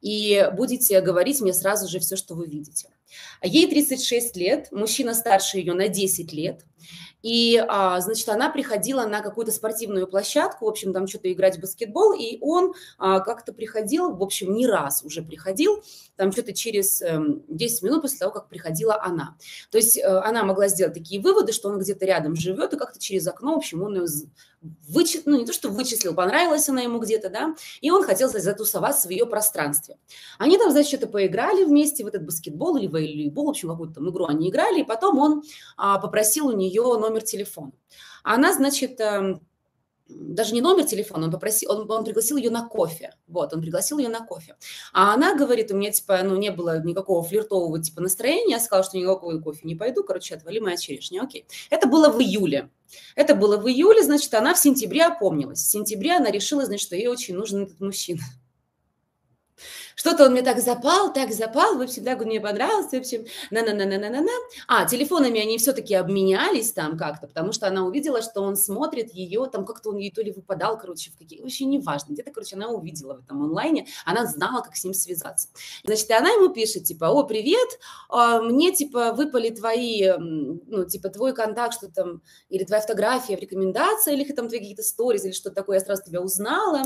и 0.00 0.50
будете 0.56 1.00
говорить 1.00 1.40
мне 1.40 1.52
сразу 1.52 1.88
же 1.88 1.98
все, 1.98 2.16
что 2.16 2.34
вы 2.34 2.46
видите. 2.46 2.88
Ей 3.42 3.68
36 3.68 4.36
лет, 4.36 4.68
мужчина 4.70 5.14
старше 5.14 5.58
ее 5.58 5.74
на 5.74 5.88
10 5.88 6.32
лет. 6.32 6.64
И, 7.22 7.62
а, 7.68 8.00
значит, 8.00 8.28
она 8.28 8.50
приходила 8.50 9.04
на 9.06 9.20
какую-то 9.20 9.52
спортивную 9.52 10.06
площадку, 10.06 10.64
в 10.64 10.68
общем, 10.68 10.92
там 10.92 11.06
что-то 11.06 11.32
играть 11.32 11.58
в 11.58 11.60
баскетбол, 11.60 12.14
и 12.14 12.38
он 12.40 12.74
а, 12.98 13.20
как-то 13.20 13.52
приходил, 13.52 14.14
в 14.14 14.22
общем, 14.22 14.54
не 14.54 14.66
раз 14.66 15.02
уже 15.04 15.22
приходил, 15.22 15.82
там 16.16 16.32
что-то 16.32 16.52
через 16.52 17.02
10 17.48 17.82
эм, 17.82 17.88
минут 17.88 18.02
после 18.02 18.18
того, 18.18 18.32
как 18.32 18.48
приходила 18.48 19.00
она. 19.02 19.36
То 19.70 19.78
есть 19.78 19.98
э, 19.98 20.02
она 20.02 20.44
могла 20.44 20.68
сделать 20.68 20.94
такие 20.94 21.20
выводы, 21.20 21.52
что 21.52 21.68
он 21.68 21.78
где-то 21.78 22.04
рядом 22.04 22.36
живет, 22.36 22.74
и 22.74 22.76
как-то 22.76 22.98
через 22.98 23.26
окно, 23.26 23.54
в 23.54 23.58
общем, 23.58 23.82
он 23.82 23.96
ее 23.96 24.06
вычислил, 24.88 25.22
ну 25.26 25.38
не 25.38 25.46
то, 25.46 25.52
что 25.52 25.70
вычислил, 25.70 26.14
понравилась 26.14 26.68
она 26.68 26.82
ему 26.82 26.98
где-то, 26.98 27.30
да, 27.30 27.54
и 27.80 27.90
он 27.90 28.02
хотел 28.04 28.28
затусоваться 28.28 29.08
в 29.08 29.10
ее 29.10 29.24
пространстве. 29.24 29.96
Они 30.38 30.58
там, 30.58 30.70
значит, 30.70 30.88
что-то 30.88 31.06
поиграли 31.06 31.64
вместе 31.64 32.04
в 32.04 32.06
этот 32.06 32.24
баскетбол 32.26 32.76
или 32.76 32.86
волейбол, 32.86 33.46
в 33.46 33.50
общем, 33.50 33.70
какую-то 33.70 33.94
там 33.94 34.10
игру 34.10 34.26
они 34.26 34.50
играли, 34.50 34.80
и 34.80 34.84
потом 34.84 35.18
он 35.18 35.42
а, 35.78 35.98
попросил 35.98 36.48
у 36.48 36.52
нее 36.52 36.79
номер 36.82 37.22
телефона. 37.22 37.72
Она, 38.22 38.52
значит, 38.52 39.00
а, 39.00 39.40
даже 40.10 40.54
не 40.54 40.60
номер 40.60 40.84
телефона, 40.84 41.26
он 41.26 41.32
попросил, 41.32 41.70
он, 41.70 41.90
он 41.90 42.04
пригласил 42.04 42.36
ее 42.36 42.50
на 42.50 42.66
кофе. 42.66 43.14
Вот, 43.26 43.52
он 43.52 43.60
пригласил 43.60 43.98
ее 43.98 44.08
на 44.08 44.20
кофе. 44.20 44.56
А 44.92 45.14
она 45.14 45.34
говорит, 45.34 45.70
у 45.70 45.76
меня, 45.76 45.90
типа, 45.90 46.20
ну, 46.22 46.36
не 46.36 46.50
было 46.50 46.82
никакого 46.82 47.22
флиртового, 47.22 47.80
типа, 47.80 48.00
настроения. 48.00 48.54
Я 48.54 48.60
сказала, 48.60 48.84
что 48.84 48.98
никакого 48.98 49.38
кофе 49.40 49.60
не 49.64 49.74
пойду. 49.74 50.02
Короче, 50.02 50.34
отвали 50.34 50.58
моя 50.58 50.76
черешня. 50.76 51.22
Окей. 51.22 51.46
Это 51.70 51.86
было 51.86 52.10
в 52.10 52.20
июле. 52.20 52.70
Это 53.14 53.34
было 53.34 53.56
в 53.56 53.68
июле, 53.68 54.02
значит, 54.02 54.34
она 54.34 54.52
в 54.54 54.58
сентябре 54.58 55.04
опомнилась. 55.04 55.60
В 55.60 55.70
сентябре 55.70 56.16
она 56.16 56.30
решила, 56.30 56.66
значит, 56.66 56.86
что 56.86 56.96
ей 56.96 57.06
очень 57.06 57.36
нужен 57.36 57.64
этот 57.64 57.80
мужчина. 57.80 58.20
Что-то 60.00 60.24
он 60.24 60.32
мне 60.32 60.40
так 60.40 60.60
запал, 60.60 61.12
так 61.12 61.30
запал, 61.30 61.76
в 61.76 61.82
общем, 61.82 62.04
так 62.04 62.22
он 62.22 62.28
мне 62.28 62.40
понравился, 62.40 62.96
в 62.96 63.00
общем, 63.00 63.26
на-на-на-на-на-на-на. 63.50 64.32
А, 64.66 64.86
телефонами 64.86 65.38
они 65.42 65.58
все-таки 65.58 65.94
обменялись 65.94 66.72
там 66.72 66.96
как-то, 66.96 67.26
потому 67.26 67.52
что 67.52 67.66
она 67.66 67.84
увидела, 67.84 68.22
что 68.22 68.40
он 68.40 68.56
смотрит 68.56 69.12
ее, 69.12 69.46
там 69.52 69.66
как-то 69.66 69.90
он 69.90 69.98
ей 69.98 70.10
то 70.10 70.22
ли 70.22 70.32
выпадал, 70.32 70.78
короче, 70.78 71.10
в 71.10 71.18
какие, 71.18 71.42
вообще 71.42 71.66
неважно, 71.66 72.14
где-то, 72.14 72.30
короче, 72.30 72.56
она 72.56 72.68
увидела 72.68 73.16
в 73.16 73.24
этом 73.26 73.42
онлайне, 73.42 73.88
она 74.06 74.24
знала, 74.24 74.62
как 74.62 74.74
с 74.74 74.84
ним 74.84 74.94
связаться. 74.94 75.48
Значит, 75.84 76.08
и 76.08 76.14
она 76.14 76.30
ему 76.30 76.48
пишет, 76.48 76.84
типа, 76.84 77.10
о, 77.10 77.24
привет, 77.24 77.68
а, 78.08 78.40
мне, 78.40 78.72
типа, 78.72 79.12
выпали 79.12 79.50
твои, 79.50 80.12
ну, 80.16 80.86
типа, 80.86 81.10
твой 81.10 81.34
контакт, 81.34 81.74
что 81.74 81.92
там, 81.92 82.22
или 82.48 82.64
твоя 82.64 82.80
фотография 82.80 83.36
в 83.36 83.40
рекомендации, 83.40 84.14
или 84.14 84.24
там 84.32 84.48
твои 84.48 84.60
какие-то 84.60 84.82
сторис, 84.82 85.26
или 85.26 85.32
что-то 85.32 85.56
такое, 85.56 85.78
я 85.78 85.84
сразу 85.84 86.04
тебя 86.04 86.22
узнала, 86.22 86.84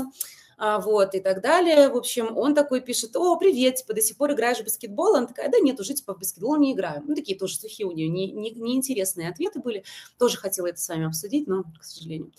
вот, 0.57 1.15
и 1.15 1.19
так 1.19 1.41
далее. 1.41 1.89
В 1.89 1.97
общем, 1.97 2.37
он 2.37 2.55
такой 2.55 2.81
пишет, 2.81 3.15
о, 3.15 3.37
привет, 3.37 3.75
типа, 3.75 3.93
до 3.93 4.01
сих 4.01 4.17
пор 4.17 4.31
играешь 4.31 4.59
в 4.59 4.63
баскетбол? 4.63 5.15
Она 5.15 5.27
такая, 5.27 5.49
да 5.49 5.59
нет, 5.59 5.79
уже, 5.79 5.93
типа, 5.93 6.13
в 6.13 6.19
баскетбол 6.19 6.57
не 6.57 6.73
играю. 6.73 7.03
Ну, 7.05 7.15
такие 7.15 7.37
тоже 7.37 7.55
сухие 7.55 7.87
у 7.87 7.91
нее, 7.91 8.09
неинтересные 8.09 9.23
не, 9.23 9.27
не 9.27 9.33
ответы 9.33 9.59
были. 9.59 9.83
Тоже 10.17 10.37
хотела 10.37 10.67
это 10.67 10.79
с 10.79 10.87
вами 10.87 11.07
обсудить, 11.07 11.47
но, 11.47 11.63
к 11.79 11.83
сожалению. 11.83 12.31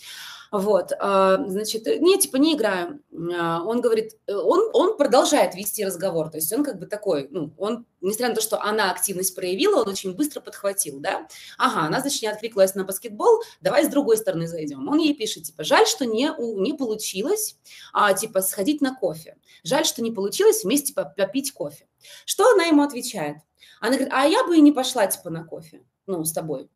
Вот, 0.53 0.93
а, 0.99 1.45
значит, 1.49 1.87
не, 1.87 2.19
типа, 2.19 2.37
не 2.37 2.55
играю. 2.55 3.01
А, 3.35 3.63
он 3.65 3.81
говорит, 3.81 4.13
он, 4.29 4.71
он 4.73 4.97
продолжает 4.97 5.55
вести 5.55 5.85
разговор, 5.85 6.31
то 6.31 6.37
есть 6.37 6.53
он 6.53 6.63
как 6.63 6.79
бы 6.79 6.87
такой, 6.87 7.29
ну, 7.31 7.53
он, 7.59 7.85
несмотря 8.01 8.29
на 8.29 8.35
то, 8.37 8.41
что 8.41 8.63
она 8.63 8.91
активность 8.91 9.35
проявила, 9.35 9.83
он 9.83 9.89
очень 9.89 10.15
быстро 10.15 10.41
подхватил, 10.41 11.01
да. 11.01 11.27
Ага, 11.59 11.87
она, 11.87 12.01
значит, 12.01 12.23
не 12.23 12.29
откликнулась 12.29 12.75
на 12.75 12.85
баскетбол, 12.85 13.43
давай 13.61 13.85
с 13.85 13.89
другой 13.89 14.17
стороны 14.19 14.47
зайдем. 14.47 14.89
Он 14.89 14.99
ей 14.99 15.15
пишет, 15.15 15.45
типа, 15.45 15.65
жаль, 15.65 15.87
что 15.87 16.07
не, 16.07 16.31
не 16.61 16.75
получилось, 16.75 17.57
а, 17.93 18.06
типа, 18.13 18.43
сходить 18.43 18.81
на 18.81 18.95
кофе. 18.95 19.37
Жаль, 19.65 19.85
что 19.85 20.03
не 20.03 20.11
получилось 20.11 20.65
вместе 20.65 20.95
попить 20.95 21.53
кофе. 21.53 21.87
Что 22.25 22.53
она 22.53 22.65
ему 22.65 22.83
отвечает? 22.83 23.39
Она 23.81 23.93
говорит, 23.93 24.13
а 24.13 24.25
я 24.27 24.45
бы 24.45 24.57
и 24.57 24.61
не 24.61 24.73
пошла, 24.73 25.07
типа, 25.07 25.31
на 25.31 25.45
кофе, 25.45 25.83
ну, 26.07 26.25
с 26.25 26.33
тобой. 26.33 26.71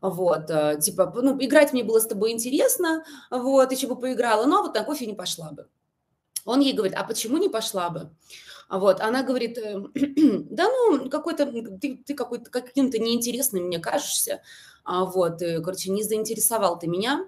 Вот, 0.00 0.48
э, 0.50 0.78
типа, 0.80 1.12
ну, 1.16 1.36
играть 1.40 1.72
мне 1.72 1.82
было 1.82 1.98
с 1.98 2.06
тобой 2.06 2.30
интересно, 2.30 3.04
вот, 3.30 3.72
еще 3.72 3.88
бы 3.88 3.96
поиграла, 3.96 4.46
но 4.46 4.62
вот 4.62 4.74
на 4.74 4.84
кофе 4.84 5.06
не 5.06 5.14
пошла 5.14 5.50
бы. 5.50 5.68
Он 6.44 6.60
ей 6.60 6.72
говорит, 6.72 6.96
а 6.96 7.04
почему 7.04 7.36
не 7.38 7.48
пошла 7.48 7.90
бы? 7.90 8.10
Вот, 8.70 9.00
она 9.00 9.22
говорит, 9.22 9.58
э, 9.58 9.80
да 10.50 10.68
ну, 10.68 11.10
какой-то, 11.10 11.46
ты, 11.80 11.96
ты 11.96 12.14
какой-то, 12.14 12.50
каким-то 12.50 12.98
неинтересным 12.98 13.64
мне 13.64 13.78
кажешься, 13.80 14.42
а 14.84 15.04
вот, 15.04 15.42
и, 15.42 15.60
короче, 15.62 15.90
не 15.90 16.02
заинтересовал 16.02 16.78
ты 16.78 16.86
меня, 16.86 17.20
а 17.20 17.26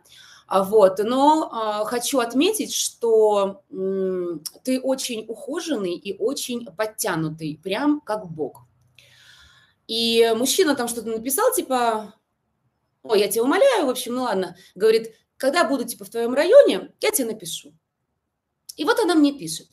вот, 0.53 0.99
но 0.99 1.49
а, 1.53 1.85
хочу 1.85 2.19
отметить, 2.19 2.75
что 2.75 3.63
ты 4.65 4.81
очень 4.81 5.25
ухоженный 5.29 5.95
и 5.95 6.17
очень 6.19 6.67
подтянутый, 6.67 7.61
прям 7.63 8.01
как 8.01 8.29
бог. 8.29 8.67
И 9.87 10.33
мужчина 10.37 10.75
там 10.75 10.89
что-то 10.89 11.09
написал, 11.09 11.53
типа, 11.55 12.15
ой, 13.05 13.21
я 13.21 13.29
тебя 13.29 13.45
умоляю, 13.45 13.87
в 13.87 13.91
общем, 13.91 14.15
ну 14.15 14.23
ладно, 14.23 14.57
говорит, 14.75 15.15
когда 15.37 15.65
буду, 15.65 15.85
типа, 15.85 16.05
в 16.05 16.11
твоем 16.11 16.35
районе, 16.35 16.93
я 17.01 17.11
тебе 17.11 17.33
напишу. 17.33 17.73
И 18.77 18.85
вот 18.85 18.99
она 18.99 19.15
мне 19.15 19.33
пишет. 19.33 19.69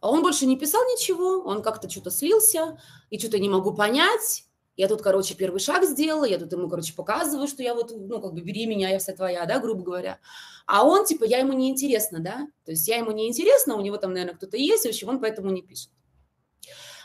А 0.00 0.10
он 0.10 0.22
больше 0.22 0.46
не 0.46 0.58
писал 0.58 0.82
ничего, 0.84 1.42
он 1.42 1.62
как-то 1.62 1.88
что-то 1.88 2.10
слился, 2.10 2.80
и 3.10 3.18
что-то 3.18 3.38
не 3.38 3.48
могу 3.48 3.74
понять. 3.74 4.44
Я 4.80 4.88
тут, 4.88 5.02
короче, 5.02 5.34
первый 5.34 5.60
шаг 5.60 5.84
сделала, 5.84 6.24
я 6.24 6.38
тут 6.38 6.50
ему, 6.54 6.66
короче, 6.66 6.94
показываю, 6.94 7.46
что 7.48 7.62
я 7.62 7.74
вот, 7.74 7.92
ну, 7.94 8.18
как 8.18 8.32
бы, 8.32 8.40
бери 8.40 8.64
меня, 8.64 8.88
я 8.88 8.98
вся 8.98 9.12
твоя, 9.12 9.44
да, 9.44 9.58
грубо 9.58 9.82
говоря. 9.82 10.18
А 10.64 10.86
он, 10.86 11.04
типа, 11.04 11.24
я 11.24 11.40
ему 11.40 11.52
не 11.52 11.68
интересна, 11.68 12.18
да, 12.18 12.48
то 12.64 12.70
есть 12.70 12.88
я 12.88 12.96
ему 12.96 13.10
не 13.10 13.28
интересна, 13.28 13.76
у 13.76 13.82
него 13.82 13.98
там, 13.98 14.14
наверное, 14.14 14.36
кто-то 14.36 14.56
есть, 14.56 14.86
в 14.86 14.88
общем, 14.88 15.10
он 15.10 15.20
поэтому 15.20 15.50
не 15.50 15.60
пишет. 15.60 15.90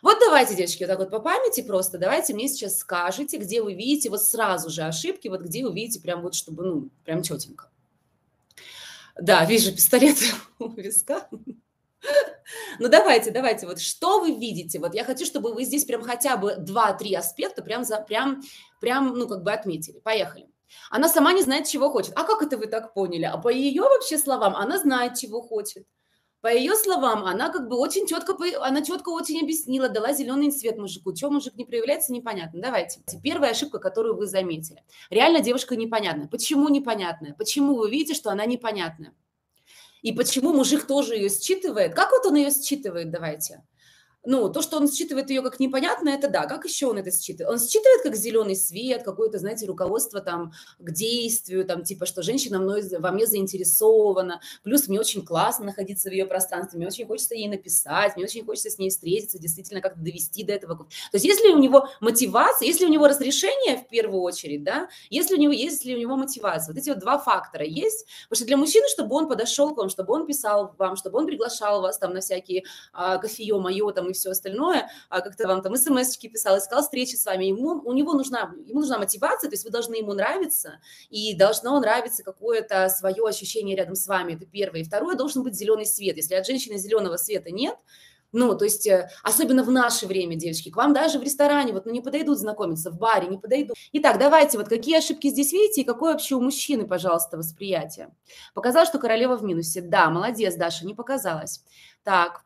Вот 0.02 0.20
давайте, 0.22 0.56
девочки, 0.56 0.84
вот 0.84 0.88
так 0.88 1.00
вот 1.00 1.10
по 1.10 1.20
памяти 1.20 1.64
просто, 1.64 1.98
давайте 1.98 2.34
мне 2.34 2.48
сейчас 2.48 2.78
скажите, 2.78 3.36
где 3.40 3.62
вы 3.62 3.74
видите 3.74 4.10
вот 4.10 4.24
сразу 4.24 4.70
же 4.70 4.84
ошибки, 4.84 5.28
вот 5.28 5.42
где 5.42 5.66
вы 5.66 5.76
видите 5.76 6.00
прям 6.00 6.22
вот, 6.22 6.34
чтобы, 6.34 6.64
ну, 6.64 6.90
прям 7.04 7.24
четенько. 7.24 7.70
Да, 9.20 9.44
вижу 9.44 9.74
пистолет 9.76 10.16
у 10.60 10.70
виска. 10.70 11.28
Ну 12.80 12.90
давайте, 12.90 13.32
давайте, 13.32 13.66
вот 13.66 13.80
что 13.80 14.20
вы 14.20 14.32
видите? 14.32 14.80
Вот 14.80 14.94
я 14.94 15.04
хочу, 15.04 15.26
чтобы 15.26 15.54
вы 15.54 15.64
здесь 15.64 15.86
прям 15.86 16.04
хотя 16.04 16.38
бы 16.38 16.56
2-3 16.60 17.16
аспекта 17.16 17.64
прям, 17.64 17.84
за, 17.84 18.00
прям, 18.02 18.42
прям, 18.80 19.18
ну 19.18 19.28
как 19.28 19.44
бы 19.44 19.52
отметили. 19.52 20.00
Поехали. 20.00 20.48
Она 20.90 21.10
сама 21.10 21.34
не 21.34 21.42
знает, 21.42 21.68
чего 21.68 21.90
хочет. 21.90 22.14
А 22.16 22.24
как 22.24 22.42
это 22.42 22.58
вы 22.58 22.68
так 22.68 22.94
поняли? 22.94 23.26
А 23.26 23.38
по 23.38 23.50
ее 23.50 23.84
вообще 23.84 24.18
словам 24.18 24.56
она 24.56 24.78
знает, 24.78 25.16
чего 25.16 25.42
хочет. 25.42 25.86
По 26.42 26.54
ее 26.54 26.76
словам, 26.76 27.26
она 27.26 27.50
как 27.50 27.68
бы 27.68 27.76
очень 27.76 28.06
четко, 28.06 28.38
она 28.62 28.84
четко 28.84 29.10
очень 29.10 29.42
объяснила, 29.42 29.90
дала 29.90 30.14
зеленый 30.14 30.52
цвет 30.52 30.78
мужику. 30.78 31.12
Чего 31.12 31.32
мужик 31.32 31.56
не 31.56 31.66
проявляется, 31.66 32.14
непонятно. 32.14 32.62
Давайте. 32.62 33.02
Первая 33.24 33.50
ошибка, 33.50 33.80
которую 33.80 34.16
вы 34.16 34.28
заметили. 34.28 34.84
Реально 35.10 35.40
девушка 35.40 35.76
непонятная. 35.76 36.28
Почему 36.28 36.70
непонятная? 36.70 37.34
Почему 37.34 37.76
вы 37.76 37.90
видите, 37.90 38.14
что 38.14 38.30
она 38.30 38.46
непонятная? 38.46 39.14
И 40.06 40.12
почему 40.12 40.54
мужик 40.54 40.86
тоже 40.86 41.16
ее 41.16 41.30
считывает? 41.30 41.96
Как 41.96 42.12
вот 42.12 42.28
он 42.28 42.36
ее 42.36 42.52
считывает, 42.52 43.10
давайте? 43.10 43.64
Ну, 44.26 44.50
то, 44.50 44.62
что 44.62 44.78
он 44.78 44.92
считывает 44.92 45.30
ее 45.30 45.42
как 45.42 45.60
непонятно, 45.60 46.10
это 46.10 46.30
да. 46.30 46.46
Как 46.46 46.66
еще 46.66 46.88
он 46.88 46.98
это 46.98 47.12
считывает? 47.12 47.52
Он 47.52 47.60
считывает 47.60 48.04
как 48.04 48.16
зеленый 48.16 48.56
свет, 48.56 49.04
какое-то, 49.04 49.40
знаете, 49.40 49.66
руководство 49.66 50.22
там 50.22 50.54
к 50.80 50.92
действию, 50.92 51.66
там, 51.66 51.84
типа, 51.84 52.06
что 52.06 52.24
женщина 52.24 52.60
мной, 52.60 52.84
во 53.00 53.12
мне 53.12 53.26
заинтересована. 53.26 54.42
Плюс 54.64 54.88
мне 54.88 55.00
очень 55.00 55.26
классно 55.26 55.66
находиться 55.66 56.10
в 56.10 56.12
ее 56.12 56.26
пространстве, 56.26 56.78
мне 56.78 56.88
очень 56.88 57.06
хочется 57.06 57.36
ей 57.36 57.48
написать, 57.48 58.16
мне 58.16 58.26
очень 58.26 58.46
хочется 58.46 58.70
с 58.70 58.78
ней 58.78 58.90
встретиться, 58.90 59.40
действительно 59.40 59.82
как-то 59.82 60.00
довести 60.00 60.44
до 60.44 60.54
этого. 60.54 60.76
То 60.76 60.88
есть 61.14 61.26
если 61.26 61.50
у 61.50 61.58
него 61.58 61.88
мотивация, 62.02 62.68
если 62.68 62.86
у 62.86 62.90
него 62.90 63.08
разрешение 63.08 63.78
в 63.78 63.88
первую 63.88 64.22
очередь, 64.22 64.64
да, 64.64 64.90
если 65.10 65.36
у 65.36 65.38
него, 65.40 65.54
есть 65.54 65.86
ли 65.86 65.96
у 65.96 66.00
него 66.00 66.16
мотивация, 66.16 66.74
вот 66.74 66.80
эти 66.80 66.90
вот 66.90 67.00
два 67.00 67.18
фактора 67.18 67.66
есть, 67.66 68.08
потому 68.30 68.38
что 68.38 68.46
для 68.46 68.58
мужчины, 68.58 68.88
чтобы 68.90 69.16
он 69.16 69.28
подошел 69.28 69.74
к 69.74 69.78
вам, 69.78 69.90
чтобы 69.90 70.14
он 70.14 70.26
писал 70.26 70.74
вам, 70.78 70.96
чтобы 70.96 71.20
он 71.20 71.28
приглашал 71.28 71.82
вас 71.82 71.98
там 71.98 72.14
на 72.14 72.22
всякие 72.22 72.64
а, 72.94 73.18
кофеё 73.18 73.60
мое 73.60 73.92
там 73.92 74.10
и 74.10 74.14
все 74.16 74.32
остальное, 74.32 74.90
а 75.10 75.22
как-то 75.22 75.48
вам 75.48 75.62
там 75.62 75.76
смс-очки 75.76 76.30
писал, 76.30 76.58
искал 76.58 76.82
встречи 76.82 77.16
с 77.16 77.26
вами, 77.26 77.46
ему, 77.46 77.82
у 77.84 77.94
него 77.94 78.14
нужна, 78.14 78.54
ему 78.66 78.82
нужна 78.82 78.98
мотивация, 78.98 79.50
то 79.50 79.54
есть 79.54 79.66
вы 79.66 79.72
должны 79.72 79.96
ему 79.96 80.14
нравиться, 80.14 80.80
и 81.10 81.36
должно 81.36 81.80
нравиться 81.80 82.24
какое-то 82.24 82.90
свое 82.90 83.24
ощущение 83.28 83.76
рядом 83.76 83.96
с 83.96 84.08
вами, 84.08 84.34
это 84.34 84.46
первое. 84.46 84.82
И 84.82 84.84
второе, 84.84 85.16
должен 85.16 85.44
быть 85.44 85.56
зеленый 85.56 85.86
свет. 85.86 86.18
Если 86.18 86.36
от 86.36 86.46
женщины 86.46 86.78
зеленого 86.78 87.18
света 87.18 87.52
нет, 87.52 87.76
ну, 88.36 88.58
то 88.58 88.66
есть, 88.66 88.86
э, 88.86 89.10
особенно 89.24 89.64
в 89.64 89.72
наше 89.72 90.08
время, 90.08 90.36
девочки, 90.36 90.70
к 90.70 90.76
вам 90.76 90.94
даже 90.94 91.20
в 91.20 91.24
ресторане 91.24 91.72
вот, 91.72 91.86
ну, 91.86 91.94
не 91.94 92.02
подойдут 92.02 92.38
знакомиться, 92.38 92.92
в 92.92 92.98
баре 92.98 93.28
не 93.28 93.38
подойдут. 93.38 93.78
Итак, 93.94 94.20
давайте, 94.20 94.58
вот 94.58 94.68
какие 94.68 94.98
ошибки 94.98 95.30
здесь 95.30 95.54
видите 95.54 95.82
и 95.82 95.84
какое 95.86 96.12
вообще 96.12 96.36
у 96.36 96.42
мужчины, 96.42 96.86
пожалуйста, 96.86 97.38
восприятие? 97.38 98.10
Показал, 98.54 98.86
что 98.86 99.00
королева 99.00 99.38
в 99.38 99.44
минусе. 99.44 99.82
Да, 99.82 100.10
молодец, 100.10 100.56
Даша, 100.56 100.86
не 100.86 100.94
показалось. 100.94 101.64
Так, 102.04 102.45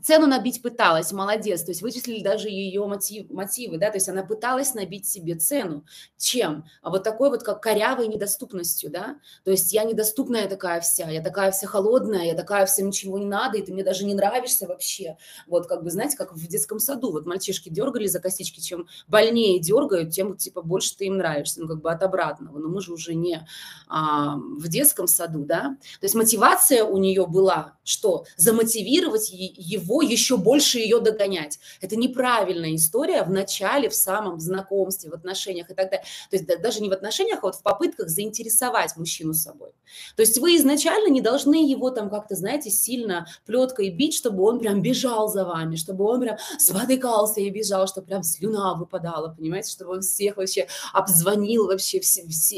цену 0.00 0.26
набить 0.26 0.62
пыталась, 0.62 1.12
молодец, 1.12 1.62
то 1.62 1.70
есть 1.70 1.82
вычислили 1.82 2.22
даже 2.22 2.48
ее 2.48 2.86
мотив, 2.86 3.30
мотивы, 3.30 3.78
да, 3.78 3.90
то 3.90 3.96
есть 3.96 4.08
она 4.08 4.22
пыталась 4.22 4.74
набить 4.74 5.06
себе 5.06 5.34
цену. 5.34 5.84
Чем? 6.16 6.64
А 6.80 6.90
вот 6.90 7.04
такой 7.04 7.30
вот 7.30 7.42
как 7.42 7.60
корявой 7.62 8.08
недоступностью, 8.08 8.90
да, 8.90 9.16
то 9.44 9.50
есть 9.50 9.72
я 9.72 9.84
недоступная 9.84 10.48
такая 10.48 10.80
вся, 10.80 11.10
я 11.10 11.22
такая 11.22 11.50
вся 11.52 11.66
холодная, 11.66 12.24
я 12.24 12.34
такая 12.34 12.64
вся 12.66 12.82
ничего 12.82 13.18
не 13.18 13.26
надо, 13.26 13.58
и 13.58 13.62
ты 13.62 13.72
мне 13.72 13.84
даже 13.84 14.04
не 14.04 14.14
нравишься 14.14 14.66
вообще. 14.66 15.16
Вот 15.46 15.66
как 15.66 15.84
бы, 15.84 15.90
знаете, 15.90 16.16
как 16.16 16.32
в 16.32 16.46
детском 16.46 16.78
саду, 16.78 17.12
вот 17.12 17.26
мальчишки 17.26 17.68
дергали 17.68 18.06
за 18.06 18.20
косички, 18.20 18.60
чем 18.60 18.86
больнее 19.08 19.60
дергают, 19.60 20.10
тем 20.10 20.36
типа 20.36 20.62
больше 20.62 20.96
ты 20.96 21.06
им 21.06 21.18
нравишься, 21.18 21.60
ну 21.60 21.68
как 21.68 21.82
бы 21.82 21.90
от 21.90 22.02
обратного, 22.02 22.58
но 22.58 22.68
мы 22.68 22.80
же 22.80 22.92
уже 22.92 23.14
не 23.14 23.46
а, 23.88 24.36
в 24.36 24.68
детском 24.68 25.06
саду, 25.06 25.44
да, 25.44 25.76
то 26.00 26.04
есть 26.04 26.14
мотивация 26.14 26.84
у 26.84 26.96
нее 26.96 27.26
была, 27.26 27.76
что 27.84 28.24
замотивировать 28.36 29.30
его 29.30 29.81
его 29.82 30.02
еще 30.02 30.36
больше 30.36 30.78
ее 30.78 31.00
догонять. 31.00 31.58
Это 31.80 31.96
неправильная 31.96 32.74
история 32.74 33.22
в 33.22 33.30
начале, 33.30 33.88
в 33.88 33.94
самом 33.94 34.40
знакомстве, 34.40 35.10
в 35.10 35.14
отношениях 35.14 35.70
и 35.70 35.74
так 35.74 35.90
далее. 35.90 36.04
То 36.30 36.36
есть 36.36 36.46
даже 36.62 36.80
не 36.80 36.88
в 36.88 36.92
отношениях, 36.92 37.40
а 37.42 37.46
вот 37.46 37.56
в 37.56 37.62
попытках 37.62 38.08
заинтересовать 38.08 38.96
мужчину 38.96 39.34
собой. 39.34 39.72
То 40.16 40.22
есть 40.22 40.38
вы 40.38 40.56
изначально 40.56 41.08
не 41.08 41.20
должны 41.20 41.68
его 41.68 41.90
там 41.90 42.10
как-то, 42.10 42.34
знаете, 42.34 42.70
сильно 42.70 43.26
плеткой 43.46 43.90
бить, 43.90 44.14
чтобы 44.14 44.44
он 44.44 44.58
прям 44.58 44.82
бежал 44.82 45.28
за 45.28 45.44
вами, 45.44 45.76
чтобы 45.76 46.04
он 46.04 46.20
прям 46.20 46.36
спотыкался 46.58 47.40
и 47.40 47.50
бежал, 47.50 47.86
чтобы 47.86 48.06
прям 48.06 48.22
слюна 48.22 48.74
выпадала, 48.74 49.34
понимаете, 49.34 49.70
чтобы 49.70 49.92
он 49.92 50.00
всех 50.00 50.36
вообще 50.36 50.66
обзвонил 50.92 51.66
вообще 51.66 52.00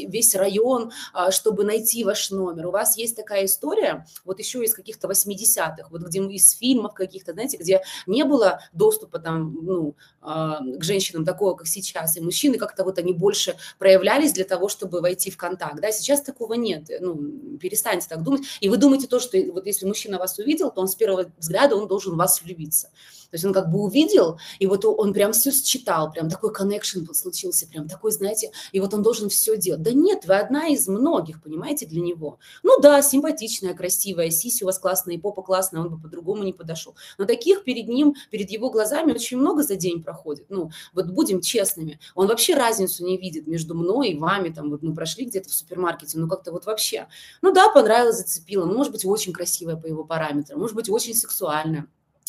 весь 0.07 0.35
район, 0.35 0.91
а, 1.13 1.31
чтобы 1.31 1.63
найти 1.63 2.03
ваш 2.03 2.31
номер. 2.31 2.67
У 2.67 2.71
вас 2.71 2.97
есть 2.97 3.15
такая 3.15 3.45
история, 3.45 4.05
вот 4.23 4.39
еще 4.39 4.63
из 4.63 4.73
каких-то 4.73 5.07
80-х, 5.07 5.87
вот 5.89 6.01
где 6.01 6.19
из 6.25 6.51
фильмов 6.51 6.93
каких 6.93 7.14
каких-то, 7.15 7.33
знаете, 7.33 7.57
где 7.57 7.81
не 8.07 8.23
было 8.23 8.59
доступа 8.73 9.19
там, 9.19 9.57
ну, 9.61 9.95
а, 10.21 10.59
к 10.59 10.83
женщинам 10.83 11.25
такого, 11.25 11.55
как 11.55 11.67
сейчас, 11.67 12.17
и 12.17 12.21
мужчины 12.21 12.57
как-то 12.57 12.83
вот 12.83 12.99
они 12.99 13.13
больше 13.13 13.55
проявлялись 13.79 14.33
для 14.33 14.43
того, 14.43 14.67
чтобы 14.67 15.01
войти 15.01 15.31
в 15.31 15.37
контакт, 15.37 15.79
да, 15.81 15.91
сейчас 15.91 16.21
такого 16.21 16.53
нет, 16.53 16.89
ну, 16.99 17.57
перестаньте 17.57 18.07
так 18.09 18.21
думать, 18.21 18.41
и 18.59 18.69
вы 18.69 18.77
думаете 18.77 19.07
то, 19.07 19.19
что 19.19 19.37
вот 19.53 19.65
если 19.65 19.85
мужчина 19.85 20.17
вас 20.17 20.37
увидел, 20.39 20.71
то 20.71 20.81
он 20.81 20.87
с 20.87 20.95
первого 20.95 21.31
взгляда, 21.37 21.75
он 21.75 21.87
должен 21.87 22.17
вас 22.17 22.41
влюбиться, 22.41 22.89
то 23.29 23.35
есть 23.35 23.45
он 23.45 23.53
как 23.53 23.69
бы 23.69 23.79
увидел, 23.79 24.39
и 24.59 24.67
вот 24.67 24.85
он 24.85 25.13
прям 25.13 25.33
все 25.33 25.51
считал, 25.51 26.11
прям 26.11 26.29
такой 26.29 26.53
коннекшн 26.53 26.99
случился, 27.13 27.67
прям 27.67 27.87
такой, 27.87 28.11
знаете, 28.11 28.51
и 28.71 28.79
вот 28.79 28.93
он 28.93 29.01
должен 29.01 29.29
все 29.29 29.57
делать. 29.57 29.81
Да 29.81 29.91
нет, 29.91 30.25
вы 30.25 30.35
одна 30.35 30.67
из 30.67 30.87
многих, 30.87 31.41
понимаете, 31.41 31.85
для 31.85 32.01
него. 32.01 32.39
Ну 32.63 32.79
да, 32.79 33.01
симпатичная, 33.01 33.73
красивая, 33.73 34.29
сиси 34.29 34.63
у 34.63 34.67
вас 34.67 34.79
классная, 34.79 35.15
и 35.15 35.17
попа 35.17 35.41
классная, 35.41 35.81
он 35.81 35.89
бы 35.89 35.99
по-другому 35.99 36.43
не 36.43 36.53
подошел. 36.53 36.95
Но 37.17 37.25
таких 37.25 37.63
перед 37.63 37.87
ним, 37.87 38.15
перед 38.31 38.49
его 38.49 38.69
глазами 38.69 39.11
очень 39.11 39.37
много 39.37 39.63
за 39.63 39.75
день 39.75 40.03
проходит. 40.03 40.45
Ну, 40.49 40.71
вот 40.93 41.07
будем 41.07 41.41
честными. 41.41 41.99
Он 42.13 42.27
вообще 42.27 42.55
разницу 42.55 43.05
не 43.05 43.17
видит 43.17 43.47
между 43.47 43.75
мной 43.75 44.09
и 44.09 44.17
вами, 44.17 44.49
там, 44.49 44.69
вот 44.69 44.83
мы 44.83 44.93
прошли 44.93 45.25
где-то 45.25 45.49
в 45.49 45.53
супермаркете, 45.53 46.17
ну 46.17 46.27
как-то 46.27 46.51
вот 46.51 46.65
вообще. 46.65 47.07
Ну 47.41 47.51
да, 47.51 47.69
понравилось, 47.69 48.17
зацепило, 48.17 48.65
ну, 48.65 48.75
может 48.75 48.91
быть, 48.91 49.05
очень 49.05 49.33
красивая 49.33 49.75
по 49.75 49.87
его 49.87 50.03
параметрам, 50.03 50.59
может 50.59 50.75
быть, 50.75 50.89
очень 50.89 51.13
сексуальная 51.13 51.87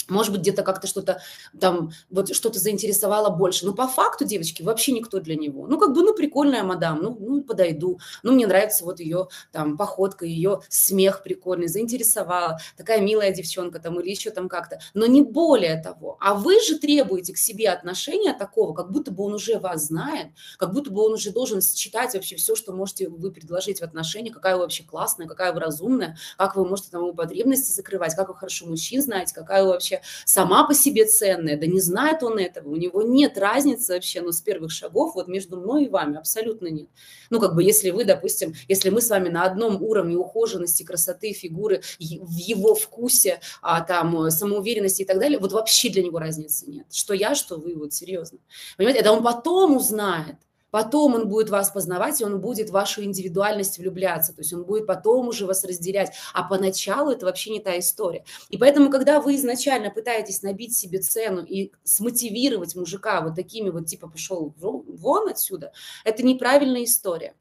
может 0.09 0.33
быть, 0.33 0.43
где-то 0.43 0.63
как-то 0.63 0.87
что-то 0.87 1.21
там, 1.59 1.91
вот 2.11 2.35
что-то 2.35 2.59
заинтересовало 2.59 3.31
больше. 3.31 3.67
Но 3.67 3.73
по 3.73 3.89
факту, 3.89 4.25
девочки, 4.25 4.63
вообще 4.63 4.93
никто 4.93 5.21
для 5.21 5.37
него. 5.37 5.67
Ну, 5.67 5.79
как 5.79 5.95
бы, 5.95 6.03
ну, 6.03 6.15
прикольная 6.15 6.63
мадам, 6.63 7.01
ну, 7.03 7.17
ну 7.19 7.43
подойду. 7.43 7.99
Ну, 8.23 8.33
мне 8.33 8.47
нравится 8.47 8.85
вот 8.85 9.01
ее 9.01 9.29
там 9.53 9.77
походка, 9.77 10.25
ее 10.25 10.61
смех 10.69 11.23
прикольный, 11.23 11.69
заинтересовала. 11.69 12.59
Такая 12.77 13.01
милая 13.01 13.33
девчонка 13.33 13.79
там 13.81 14.01
или 14.01 14.11
еще 14.11 14.31
там 14.31 14.49
как-то. 14.49 14.79
Но 14.95 15.07
не 15.07 15.23
более 15.23 15.83
того. 15.83 16.17
А 16.21 16.35
вы 16.35 16.61
же 16.61 16.79
требуете 16.79 17.33
к 17.33 17.39
себе 17.39 17.71
отношения 17.71 18.33
такого, 18.33 18.75
как 18.75 18.91
будто 18.91 19.11
бы 19.11 19.25
он 19.25 19.35
уже 19.35 19.59
вас 19.59 19.87
знает, 19.87 20.29
как 20.59 20.73
будто 20.73 20.91
бы 20.91 21.03
он 21.03 21.15
уже 21.15 21.31
должен 21.31 21.61
считать 21.63 22.15
вообще 22.15 22.37
все, 22.37 22.55
что 22.55 22.73
можете 22.73 23.09
вы 23.09 23.33
предложить 23.33 23.81
в 23.81 23.83
отношении, 23.83 24.31
какая 24.31 24.55
вы 24.55 24.63
вообще 24.63 24.85
классная, 24.85 25.27
какая 25.27 25.53
вы 25.53 25.61
разумная, 25.61 26.17
как 26.37 26.55
вы 26.55 26.67
можете 26.67 26.91
там 26.91 27.03
его 27.03 27.13
потребности 27.13 27.73
закрывать, 27.73 28.15
как 28.15 28.29
вы 28.29 28.35
хорошо 28.35 28.67
мужчин 28.67 29.03
знаете, 29.03 29.35
какая 29.35 29.65
вы 29.65 29.71
вообще 29.71 29.86
вообще 29.87 30.03
сама 30.25 30.67
по 30.67 30.75
себе 30.75 31.05
ценная, 31.05 31.57
да 31.57 31.67
не 31.67 31.81
знает 31.81 32.23
он 32.23 32.39
этого, 32.39 32.69
у 32.71 32.77
него 32.77 33.03
нет 33.03 33.39
разницы 33.39 33.95
вообще, 33.95 34.21
ну, 34.21 34.33
с 34.33 34.41
первых 34.41 34.73
шагов 34.73 35.15
вот 35.15 35.29
между 35.29 35.57
мной 35.57 35.85
и 35.85 35.89
вами, 35.89 36.19
абсолютно 36.19 36.69
нет. 36.69 36.89
Ну, 37.31 37.41
как 37.41 37.55
бы, 37.55 37.63
если 37.63 37.91
вы, 37.91 38.05
допустим, 38.05 38.55
если 38.69 38.91
мы 38.91 39.01
с 39.01 39.11
вами 39.11 39.29
на 39.29 39.45
одном 39.45 39.83
уровне 39.83 40.17
ухоженности, 40.17 40.83
красоты, 40.83 41.33
фигуры, 41.33 41.83
в 41.99 42.37
его 42.37 42.75
вкусе, 42.75 43.41
а, 43.63 43.81
там, 43.81 44.31
самоуверенности 44.31 45.03
и 45.03 45.05
так 45.05 45.19
далее, 45.19 45.39
вот 45.39 45.53
вообще 45.53 45.91
для 45.91 46.03
него 46.03 46.19
разницы 46.19 46.69
нет. 46.69 46.87
Что 46.93 47.15
я, 47.15 47.35
что 47.35 47.57
вы, 47.57 47.75
вот 47.75 47.93
серьезно. 47.93 48.39
Понимаете, 48.77 49.01
это 49.01 49.13
он 49.13 49.23
потом 49.23 49.77
узнает, 49.77 50.37
Потом 50.77 51.15
он 51.15 51.27
будет 51.27 51.49
вас 51.49 51.71
познавать, 51.71 52.21
и 52.21 52.25
он 52.27 52.39
будет 52.39 52.69
вашу 52.69 53.03
индивидуальность 53.03 53.79
влюбляться. 53.79 54.35
То 54.35 54.43
есть 54.43 54.53
он 54.53 54.65
будет 54.65 54.87
потом 54.87 55.29
уже 55.29 55.47
вас 55.47 55.65
разделять. 55.65 56.13
А 56.35 56.43
поначалу 56.43 57.11
это 57.11 57.25
вообще 57.25 57.49
не 57.49 57.61
та 57.61 57.79
история. 57.79 58.27
И 58.51 58.59
поэтому, 58.59 58.91
когда 58.91 59.23
вы 59.23 59.37
изначально 59.37 59.89
пытаетесь 59.89 60.43
набить 60.43 60.77
себе 60.77 60.99
цену 60.99 61.43
и 61.43 61.73
смотивировать 61.83 62.77
мужика 62.77 63.23
вот 63.23 63.37
такими 63.37 63.71
вот, 63.71 63.87
типа, 63.87 64.11
пошел 64.11 64.55
вон 64.59 65.31
отсюда, 65.31 65.73
это 66.05 66.23
неправильная 66.23 66.85
история. 66.85 67.35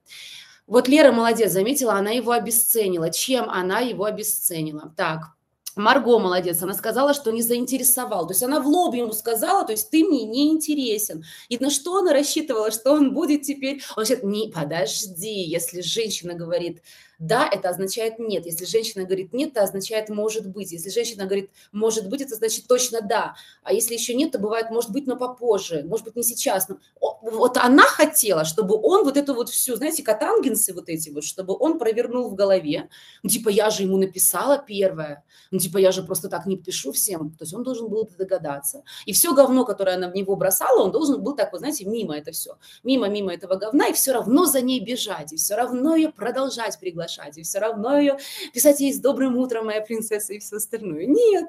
Вот 0.66 0.88
Лера 0.88 1.12
молодец, 1.12 1.52
заметила, 1.52 1.96
она 1.96 2.12
его 2.12 2.32
обесценила. 2.32 3.10
Чем 3.10 3.50
она 3.50 3.82
его 3.82 4.06
обесценила? 4.06 4.94
Так, 4.96 5.36
Марго 5.76 6.20
молодец, 6.20 6.62
она 6.62 6.74
сказала, 6.74 7.14
что 7.14 7.32
не 7.32 7.42
заинтересовал. 7.42 8.28
То 8.28 8.34
есть 8.34 8.44
она 8.44 8.62
в 8.62 8.68
лоб 8.68 8.96
ему 8.96 9.12
сказала, 9.12 9.66
то 9.66 9.74
есть 9.74 9.90
ты 9.90 10.06
мне 10.06 10.24
не 10.24 10.50
интересен. 10.52 11.26
И 11.50 11.58
на 11.58 11.70
что 11.70 11.98
она 11.98 12.14
рассчитывала, 12.14 12.72
что 12.72 12.94
он 12.94 13.14
будет 13.14 13.42
теперь... 13.42 13.82
Он 13.98 14.04
говорит, 14.04 14.24
не, 14.24 14.52
подожди, 14.52 15.44
если 15.44 15.82
женщина 15.82 16.34
говорит, 16.34 16.82
да, 17.20 17.48
это 17.50 17.70
означает 17.70 18.20
нет. 18.20 18.46
Если 18.46 18.66
женщина 18.66 19.06
говорит 19.06 19.34
нет, 19.34 19.52
это 19.52 19.64
означает 19.64 20.10
может 20.10 20.48
быть. 20.50 20.72
Если 20.72 20.90
женщина 20.90 21.26
говорит 21.26 21.50
может 21.72 22.10
быть, 22.10 22.22
это 22.22 22.36
значит 22.36 22.68
точно 22.68 23.02
да. 23.02 23.36
А 23.64 23.74
если 23.74 23.94
еще 23.94 24.14
нет, 24.14 24.32
то 24.32 24.40
бывает 24.40 24.70
может 24.70 24.92
быть, 24.92 25.08
но 25.08 25.16
попозже, 25.16 25.84
может 25.86 26.06
быть, 26.06 26.16
не 26.16 26.24
сейчас. 26.24 26.68
Но... 26.68 26.78
Вот 27.22 27.58
она 27.58 27.84
хотела, 27.84 28.44
чтобы 28.44 28.76
он 28.76 29.06
вот 29.06 29.18
эту 29.18 29.34
вот 29.34 29.50
всю, 29.50 29.76
знаете, 29.76 30.04
катангенсы 30.04 30.74
вот 30.74 30.90
эти 30.90 31.10
вот, 31.10 31.24
чтобы 31.24 31.56
он 31.58 31.80
провернул 31.80 32.30
в 32.30 32.36
голове. 32.36 32.90
Ну, 33.24 33.30
типа, 33.30 33.50
я 33.50 33.70
же 33.70 33.84
ему 33.84 33.98
написала 33.98 34.58
первое. 34.58 35.24
Ну, 35.52 35.60
типа, 35.60 35.78
я 35.78 35.92
же 35.92 36.04
просто 36.04 36.30
так 36.30 36.46
не 36.46 36.58
пишу 36.58 36.92
всем. 36.92 37.32
То 37.32 37.44
есть 37.44 37.54
он 37.54 37.64
должен 37.64 37.88
был 37.88 38.04
это 38.04 38.18
догадаться. 38.18 38.84
И 39.06 39.14
все 39.14 39.34
говно, 39.34 39.66
которое 39.66 39.96
она 39.96 40.10
в 40.10 40.16
него 40.16 40.36
бросала, 40.36 40.84
он 40.84 40.92
должен 40.92 41.24
был 41.24 41.36
так, 41.36 41.52
вот, 41.52 41.60
знаете, 41.60 41.86
мимо 41.86 42.18
это 42.18 42.32
все. 42.32 42.58
Мимо, 42.84 43.08
мимо 43.08 43.34
этого 43.34 43.56
говна, 43.56 43.88
и 43.88 43.94
все 43.94 44.12
равно 44.12 44.46
за 44.46 44.62
ней 44.62 44.80
бежать, 44.80 45.34
и 45.34 45.38
все 45.38 45.56
равно 45.56 45.96
ее 45.96 46.10
продолжать 46.10 46.78
приглашать 46.80 47.05
приглашать, 47.06 47.38
и 47.38 47.44
все 47.44 47.60
равно 47.60 47.98
ее 47.98 48.18
писать 48.54 48.80
ей 48.80 48.94
с 48.94 49.00
добрым 49.00 49.38
утром, 49.38 49.66
моя 49.66 49.82
принцесса, 49.82 50.34
и 50.34 50.40
все 50.40 50.58
остальное. 50.58 51.06
Нет, 51.06 51.46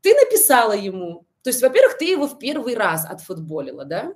ты 0.00 0.14
написала 0.14 0.72
ему. 0.72 1.26
То 1.42 1.50
есть, 1.50 1.62
во-первых, 1.62 1.98
ты 1.98 2.06
его 2.06 2.26
в 2.26 2.38
первый 2.38 2.74
раз 2.74 3.06
отфутболила, 3.06 3.84
да? 3.84 4.14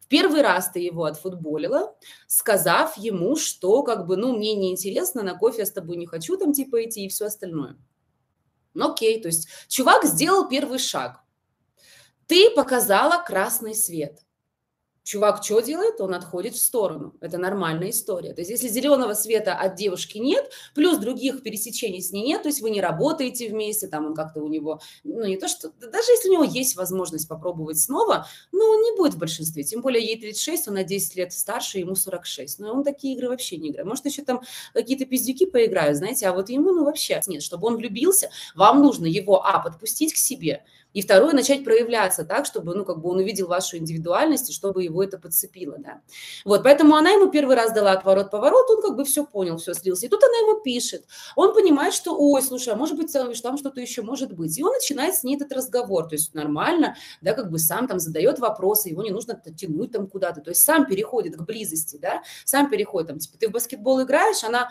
В 0.00 0.08
первый 0.08 0.42
раз 0.42 0.70
ты 0.70 0.80
его 0.80 1.04
отфутболила, 1.04 1.96
сказав 2.26 2.96
ему, 2.98 3.36
что 3.36 3.82
как 3.82 4.06
бы, 4.06 4.16
ну, 4.16 4.36
мне 4.36 4.54
неинтересно, 4.54 5.22
на 5.22 5.34
кофе 5.34 5.60
я 5.60 5.66
с 5.66 5.72
тобой 5.72 5.96
не 5.96 6.06
хочу 6.06 6.36
там 6.36 6.52
типа 6.52 6.84
идти 6.84 7.06
и 7.06 7.08
все 7.08 7.26
остальное. 7.26 7.76
Ну, 8.74 8.90
окей, 8.90 9.20
то 9.22 9.28
есть 9.28 9.48
чувак 9.68 10.04
сделал 10.04 10.48
первый 10.48 10.78
шаг. 10.78 11.20
Ты 12.26 12.50
показала 12.50 13.22
красный 13.22 13.74
свет. 13.74 14.20
Чувак 15.04 15.44
что 15.44 15.60
делает? 15.60 16.00
Он 16.00 16.14
отходит 16.14 16.54
в 16.54 16.62
сторону. 16.62 17.14
Это 17.20 17.36
нормальная 17.36 17.90
история. 17.90 18.32
То 18.32 18.40
есть 18.40 18.50
если 18.50 18.68
зеленого 18.68 19.12
света 19.12 19.54
от 19.54 19.74
девушки 19.74 20.16
нет, 20.16 20.50
плюс 20.74 20.96
других 20.96 21.42
пересечений 21.42 22.00
с 22.00 22.10
ней 22.10 22.24
нет, 22.24 22.42
то 22.42 22.48
есть 22.48 22.62
вы 22.62 22.70
не 22.70 22.80
работаете 22.80 23.50
вместе, 23.50 23.86
там 23.86 24.06
он 24.06 24.14
как-то 24.14 24.40
у 24.40 24.48
него, 24.48 24.80
ну 25.04 25.26
не 25.26 25.36
то 25.36 25.46
что, 25.46 25.68
даже 25.78 26.10
если 26.10 26.30
у 26.30 26.32
него 26.32 26.44
есть 26.44 26.74
возможность 26.76 27.28
попробовать 27.28 27.78
снова, 27.78 28.26
ну 28.50 28.64
он 28.64 28.80
не 28.80 28.96
будет 28.96 29.12
в 29.12 29.18
большинстве. 29.18 29.62
Тем 29.62 29.82
более 29.82 30.02
ей 30.02 30.18
36, 30.18 30.68
он 30.68 30.74
на 30.74 30.84
10 30.84 31.16
лет 31.16 31.34
старше, 31.34 31.80
ему 31.80 31.96
46. 31.96 32.58
Но 32.60 32.72
он 32.72 32.82
такие 32.82 33.14
игры 33.14 33.28
вообще 33.28 33.58
не 33.58 33.72
играет. 33.72 33.86
Может 33.86 34.06
еще 34.06 34.22
там 34.22 34.40
какие-то 34.72 35.04
пиздюки 35.04 35.44
поиграют, 35.44 35.98
знаете, 35.98 36.26
а 36.28 36.32
вот 36.32 36.48
ему 36.48 36.72
ну 36.72 36.84
вообще 36.84 37.20
нет. 37.26 37.42
Чтобы 37.42 37.66
он 37.66 37.76
влюбился, 37.76 38.30
вам 38.54 38.80
нужно 38.80 39.04
его, 39.04 39.44
а, 39.44 39.58
подпустить 39.58 40.14
к 40.14 40.16
себе, 40.16 40.64
и 40.94 41.02
второе, 41.02 41.34
начать 41.34 41.64
проявляться 41.64 42.24
так, 42.24 42.46
чтобы, 42.46 42.72
ну, 42.76 42.84
как 42.84 43.00
бы 43.00 43.10
он 43.10 43.18
увидел 43.18 43.48
вашу 43.48 43.76
индивидуальность, 43.76 44.48
и 44.48 44.52
чтобы 44.52 44.84
его 44.84 44.93
его 44.94 45.02
это 45.02 45.18
подцепило, 45.18 45.76
да. 45.78 46.00
Вот, 46.44 46.62
поэтому 46.62 46.94
она 46.94 47.10
ему 47.10 47.28
первый 47.30 47.56
раз 47.56 47.72
дала 47.72 47.92
отворот-поворот, 47.92 48.70
он 48.70 48.82
как 48.82 48.96
бы 48.96 49.04
все 49.04 49.24
понял, 49.24 49.58
все 49.58 49.74
слился. 49.74 50.06
И 50.06 50.08
тут 50.08 50.22
она 50.22 50.36
ему 50.38 50.60
пишет. 50.60 51.04
Он 51.36 51.52
понимает, 51.52 51.94
что, 51.94 52.16
ой, 52.16 52.42
слушай, 52.42 52.72
а 52.72 52.76
может 52.76 52.96
быть, 52.96 53.12
там 53.12 53.58
что-то 53.58 53.80
еще 53.80 54.02
может 54.02 54.32
быть. 54.32 54.58
И 54.58 54.62
он 54.62 54.72
начинает 54.72 55.14
с 55.14 55.24
ней 55.24 55.36
этот 55.36 55.52
разговор, 55.52 56.08
то 56.08 56.14
есть 56.14 56.34
нормально, 56.34 56.96
да, 57.20 57.34
как 57.34 57.50
бы 57.50 57.58
сам 57.58 57.88
там 57.88 57.98
задает 57.98 58.38
вопросы, 58.38 58.88
его 58.88 59.02
не 59.02 59.10
нужно 59.10 59.40
тянуть 59.56 59.92
там 59.92 60.06
куда-то, 60.06 60.40
то 60.40 60.50
есть 60.50 60.62
сам 60.62 60.86
переходит 60.86 61.36
к 61.36 61.42
близости, 61.42 61.98
да, 62.00 62.22
сам 62.44 62.70
переходит, 62.70 63.08
там, 63.08 63.18
типа, 63.18 63.38
ты 63.38 63.48
в 63.48 63.52
баскетбол 63.52 64.02
играешь? 64.02 64.44
Она, 64.44 64.70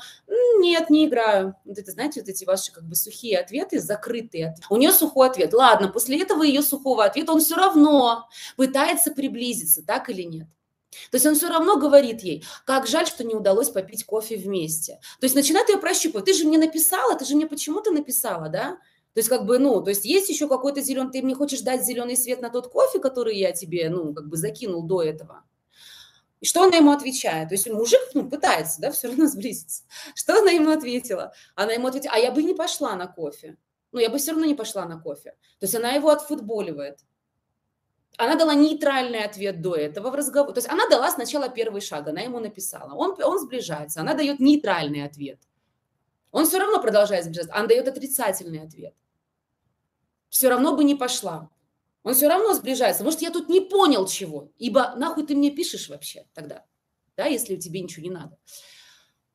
нет, 0.59 0.89
не 0.89 1.07
играю. 1.07 1.55
Вот 1.65 1.77
это, 1.77 1.91
знаете, 1.91 2.21
вот 2.21 2.29
эти 2.29 2.45
ваши 2.45 2.71
как 2.71 2.83
бы 2.83 2.95
сухие 2.95 3.39
ответы, 3.39 3.79
закрытые. 3.79 4.55
У 4.69 4.77
нее 4.77 4.91
сухой 4.91 5.27
ответ. 5.27 5.53
Ладно, 5.53 5.89
после 5.89 6.21
этого 6.21 6.43
ее 6.43 6.61
сухого 6.61 7.03
ответа 7.03 7.33
он 7.33 7.39
все 7.39 7.55
равно 7.55 8.29
пытается 8.55 9.11
приблизиться, 9.11 9.83
так 9.83 10.09
или 10.09 10.12
нет? 10.21 10.47
То 11.11 11.15
есть 11.15 11.25
он 11.25 11.35
все 11.35 11.49
равно 11.49 11.77
говорит 11.77 12.21
ей, 12.21 12.43
как 12.65 12.87
жаль, 12.87 13.07
что 13.07 13.23
не 13.23 13.33
удалось 13.33 13.69
попить 13.69 14.05
кофе 14.05 14.37
вместе. 14.37 14.99
То 15.19 15.25
есть 15.25 15.35
начинает 15.35 15.69
ее 15.69 15.77
прощупывать. 15.77 16.25
Ты 16.25 16.33
же 16.33 16.45
мне 16.45 16.59
написала, 16.59 17.15
ты 17.15 17.25
же 17.25 17.35
мне 17.35 17.47
почему-то 17.47 17.91
написала, 17.91 18.49
да? 18.49 18.77
То 19.13 19.19
есть, 19.19 19.29
как 19.29 19.45
бы, 19.45 19.59
ну, 19.59 19.81
то 19.81 19.89
есть 19.89 20.05
есть 20.05 20.29
еще 20.29 20.47
какой-то 20.47 20.81
зеленый, 20.81 21.11
ты 21.11 21.21
мне 21.21 21.35
хочешь 21.35 21.61
дать 21.61 21.85
зеленый 21.85 22.17
свет 22.17 22.41
на 22.41 22.49
тот 22.49 22.67
кофе, 22.69 22.99
который 22.99 23.37
я 23.37 23.51
тебе, 23.51 23.89
ну, 23.89 24.13
как 24.13 24.27
бы 24.27 24.37
закинул 24.37 24.83
до 24.83 25.03
этого. 25.03 25.43
И 26.41 26.45
что 26.45 26.63
она 26.63 26.77
ему 26.77 26.91
отвечает? 26.91 27.49
То 27.49 27.55
есть 27.55 27.69
мужик 27.69 28.01
ну, 28.15 28.27
пытается, 28.27 28.81
да, 28.81 28.91
все 28.91 29.07
равно 29.07 29.27
сблизиться. 29.27 29.83
Что 30.15 30.39
она 30.39 30.51
ему 30.51 30.71
ответила? 30.71 31.31
Она 31.55 31.73
ему 31.73 31.87
ответила, 31.87 32.13
а 32.15 32.17
я 32.17 32.31
бы 32.31 32.41
не 32.41 32.55
пошла 32.55 32.95
на 32.95 33.07
кофе. 33.07 33.55
Ну, 33.91 33.99
я 33.99 34.09
бы 34.09 34.17
все 34.17 34.31
равно 34.31 34.45
не 34.45 34.55
пошла 34.55 34.85
на 34.85 34.99
кофе. 34.99 35.35
То 35.59 35.65
есть 35.65 35.75
она 35.75 35.91
его 35.91 36.09
отфутболивает. 36.09 36.99
Она 38.17 38.35
дала 38.35 38.53
нейтральный 38.53 39.23
ответ 39.23 39.61
до 39.61 39.75
этого 39.75 40.11
в 40.11 40.15
разговоре. 40.15 40.53
То 40.53 40.59
есть 40.59 40.69
она 40.69 40.87
дала 40.87 41.09
сначала 41.09 41.49
первый 41.49 41.81
шаг, 41.81 42.07
она 42.07 42.21
ему 42.21 42.39
написала. 42.39 42.93
Он, 42.93 43.15
он 43.23 43.39
сближается, 43.39 44.01
она 44.01 44.13
дает 44.13 44.39
нейтральный 44.39 45.03
ответ. 45.03 45.39
Он 46.31 46.45
все 46.45 46.59
равно 46.59 46.81
продолжает 46.81 47.25
сближаться, 47.25 47.55
она 47.55 47.67
дает 47.67 47.87
отрицательный 47.87 48.61
ответ. 48.61 48.93
Все 50.29 50.49
равно 50.49 50.75
бы 50.75 50.83
не 50.83 50.95
пошла. 50.95 51.49
Он 52.03 52.13
все 52.13 52.27
равно 52.27 52.53
сближается. 52.53 53.03
Может, 53.03 53.21
я 53.21 53.31
тут 53.31 53.49
не 53.49 53.61
понял 53.61 54.05
чего, 54.05 54.51
ибо 54.57 54.93
нахуй 54.95 55.25
ты 55.25 55.35
мне 55.35 55.51
пишешь 55.51 55.89
вообще 55.89 56.25
тогда, 56.33 56.65
да, 57.15 57.25
если 57.25 57.55
тебе 57.55 57.81
ничего 57.81 58.03
не 58.03 58.09
надо. 58.09 58.37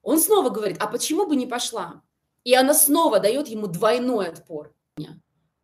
Он 0.02 0.18
снова 0.18 0.50
говорит, 0.50 0.76
а 0.80 0.86
почему 0.86 1.26
бы 1.26 1.36
не 1.36 1.46
пошла? 1.46 2.02
И 2.44 2.54
она 2.54 2.74
снова 2.74 3.20
дает 3.20 3.48
ему 3.48 3.66
двойной 3.66 4.28
отпор. 4.28 4.74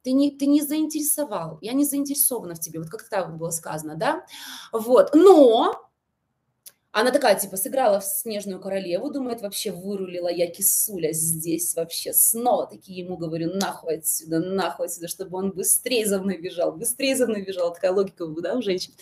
Ты 0.05 0.13
не, 0.13 0.31
ты 0.31 0.47
не 0.47 0.63
заинтересовал, 0.63 1.59
я 1.63 1.73
не 1.73 1.85
заинтересована 1.85 2.55
в 2.55 2.61
тебе, 2.61 2.79
вот 2.79 2.91
как 2.91 3.09
так 3.09 3.37
было 3.37 3.51
сказано, 3.51 3.97
да? 3.97 4.25
Вот, 4.73 5.15
но 5.15 5.85
она 6.95 7.11
такая, 7.11 7.37
типа, 7.37 7.57
сыграла 7.57 7.99
в 7.99 8.05
«Снежную 8.05 8.61
королеву», 8.61 9.11
думает, 9.11 9.43
вообще 9.43 9.73
вырулила 9.73 10.29
я 10.29 10.47
кисуля 10.47 11.13
здесь 11.13 11.75
вообще. 11.75 12.13
Снова 12.13 12.69
таки 12.69 12.93
ему 12.93 13.17
говорю, 13.17 13.53
нахуй 13.53 13.97
отсюда, 13.97 14.39
нахуй 14.39 14.87
отсюда, 14.87 15.09
чтобы 15.09 15.37
он 15.39 15.51
быстрее 15.51 16.07
за 16.07 16.23
мной 16.23 16.39
бежал, 16.39 16.71
быстрее 16.71 17.17
за 17.17 17.27
мной 17.27 17.43
бежал. 17.43 17.75
Такая 17.75 17.91
логика, 17.91 18.25
да, 18.41 18.55
у 18.55 18.63
женщин. 18.63 18.93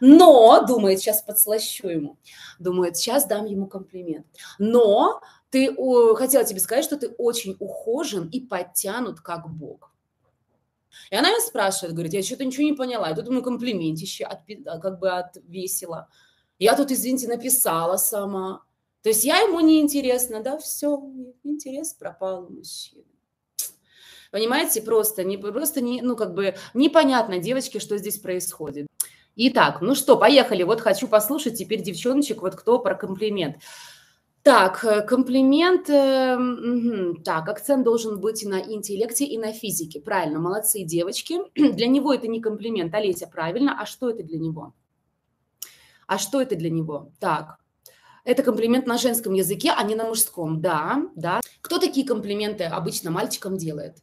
Но, 0.00 0.64
думает, 0.64 1.00
сейчас 1.00 1.22
подслащу 1.22 1.88
ему. 1.88 2.18
Думает, 2.60 2.96
сейчас 2.96 3.26
дам 3.26 3.46
ему 3.46 3.66
комплимент. 3.66 4.26
Но 4.60 5.20
ты, 5.50 5.74
хотела 6.14 6.44
тебе 6.44 6.60
сказать, 6.60 6.84
что 6.84 6.98
ты 6.98 7.08
очень 7.18 7.56
ухожен 7.58 8.28
и 8.28 8.38
подтянут, 8.40 9.20
как 9.22 9.50
Бог. 9.50 9.92
И 11.10 11.16
она 11.16 11.30
меня 11.30 11.40
спрашивает, 11.40 11.94
говорит, 11.94 12.12
я 12.14 12.22
что-то 12.22 12.44
ничего 12.44 12.64
не 12.64 12.72
поняла. 12.72 13.08
Я 13.08 13.14
тут 13.14 13.26
ему 13.26 13.42
комплиментище 13.42 14.24
от, 14.24 14.40
как 14.80 14.98
бы 14.98 15.10
отвесила. 15.10 16.08
Я 16.58 16.76
тут, 16.76 16.90
извините, 16.90 17.28
написала 17.28 17.96
сама. 17.96 18.64
То 19.02 19.08
есть 19.08 19.24
я 19.24 19.38
ему 19.38 19.60
не 19.60 19.80
интересна, 19.80 20.42
да, 20.42 20.58
все, 20.58 21.02
интерес 21.42 21.94
пропал 21.94 22.46
у 22.46 22.50
мужчины. 22.50 23.04
Понимаете, 24.30 24.82
просто, 24.82 25.24
не, 25.24 25.38
просто 25.38 25.80
не, 25.80 26.02
ну, 26.02 26.16
как 26.16 26.34
бы 26.34 26.54
непонятно 26.74 27.38
девочки, 27.38 27.78
что 27.78 27.98
здесь 27.98 28.18
происходит. 28.18 28.86
Итак, 29.36 29.80
ну 29.80 29.94
что, 29.94 30.16
поехали. 30.16 30.62
Вот 30.62 30.80
хочу 30.80 31.08
послушать 31.08 31.58
теперь 31.58 31.82
девчоночек, 31.82 32.42
вот 32.42 32.54
кто 32.54 32.78
про 32.78 32.94
комплимент. 32.94 33.56
Так, 34.42 34.84
э, 34.84 35.02
комплимент. 35.02 35.90
Э, 35.90 36.36
угу. 36.36 37.22
Так, 37.22 37.48
акцент 37.48 37.84
должен 37.84 38.20
быть 38.20 38.42
и 38.42 38.48
на 38.48 38.60
интеллекте, 38.60 39.26
и 39.26 39.36
на 39.36 39.52
физике. 39.52 40.00
Правильно, 40.00 40.38
молодцы 40.38 40.82
девочки. 40.82 41.38
Для 41.54 41.86
него 41.86 42.14
это 42.14 42.26
не 42.26 42.40
комплимент, 42.40 42.94
Олеся, 42.94 43.26
правильно. 43.26 43.78
А 43.78 43.84
что 43.84 44.08
это 44.08 44.22
для 44.22 44.38
него? 44.38 44.72
А 46.06 46.18
что 46.18 46.40
это 46.40 46.56
для 46.56 46.70
него? 46.70 47.12
Так, 47.20 47.58
это 48.24 48.42
комплимент 48.42 48.86
на 48.86 48.96
женском 48.96 49.34
языке, 49.34 49.72
а 49.76 49.82
не 49.82 49.94
на 49.94 50.06
мужском. 50.06 50.60
Да, 50.60 51.02
да. 51.14 51.40
Кто 51.60 51.78
такие 51.78 52.06
комплименты 52.06 52.64
обычно 52.64 53.10
мальчикам 53.10 53.58
делает? 53.58 53.98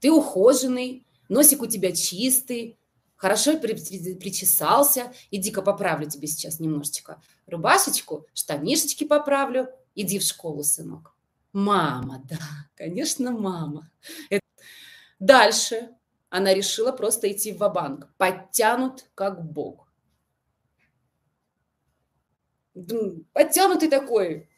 Ты 0.00 0.10
ухоженный, 0.10 1.06
носик 1.28 1.62
у 1.62 1.66
тебя 1.66 1.92
чистый, 1.92 2.79
хорошо 3.20 3.58
причесался. 3.58 5.12
Иди-ка 5.30 5.60
поправлю 5.60 6.08
тебе 6.08 6.26
сейчас 6.26 6.58
немножечко 6.58 7.22
рубашечку, 7.46 8.26
штанишечки 8.32 9.04
поправлю. 9.04 9.68
Иди 9.94 10.18
в 10.18 10.22
школу, 10.22 10.62
сынок. 10.62 11.14
Мама, 11.52 12.22
да, 12.24 12.38
конечно, 12.74 13.30
мама. 13.30 13.90
Дальше 15.18 15.90
она 16.30 16.54
решила 16.54 16.92
просто 16.92 17.30
идти 17.30 17.52
в 17.52 17.58
банк 17.58 18.08
Подтянут, 18.16 19.10
как 19.14 19.44
бог 19.44 19.90
подтянутый 23.32 23.88
такой, 23.88 24.48